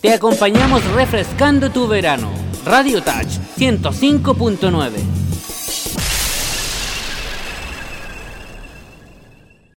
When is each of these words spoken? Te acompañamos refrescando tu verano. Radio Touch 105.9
Te 0.00 0.12
acompañamos 0.14 0.82
refrescando 0.94 1.70
tu 1.70 1.86
verano. 1.86 2.30
Radio 2.64 3.02
Touch 3.02 3.38
105.9 3.58 5.19